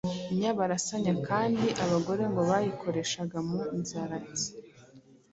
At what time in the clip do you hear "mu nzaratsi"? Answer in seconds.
3.49-4.47